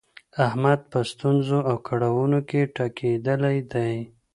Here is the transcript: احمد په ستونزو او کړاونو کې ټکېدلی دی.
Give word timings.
احمد 0.47 0.79
په 0.91 0.99
ستونزو 1.11 1.57
او 1.69 1.75
کړاونو 1.87 2.39
کې 2.49 2.61
ټکېدلی 2.75 3.57
دی. 3.73 3.95